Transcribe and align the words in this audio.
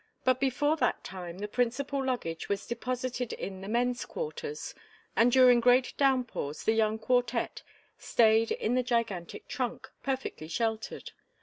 But 0.23 0.39
before 0.39 0.77
that 0.77 1.03
time 1.03 1.37
the 1.37 1.47
principal 1.47 2.03
luggage 2.03 2.49
was 2.49 2.65
deposited 2.65 3.33
in 3.33 3.61
the 3.61 3.67
"men's 3.67 4.03
quarters" 4.03 4.73
and 5.15 5.31
during 5.31 5.59
great 5.59 5.93
downpours 5.95 6.63
the 6.63 6.73
young 6.73 6.97
quartette 6.97 7.61
staid 7.99 8.49
in 8.49 8.73
the 8.73 8.81
gigantic 8.81 9.47
trunk, 9.47 9.91
perfectly 10.01 10.47
sheltered. 10.47 11.11